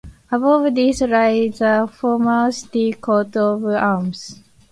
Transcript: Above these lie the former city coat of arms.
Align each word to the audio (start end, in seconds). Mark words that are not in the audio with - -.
Above 0.31 0.73
these 0.73 0.99
lie 1.03 1.47
the 1.49 1.87
former 1.93 2.51
city 2.51 2.91
coat 2.93 3.37
of 3.37 3.63
arms. 3.65 4.41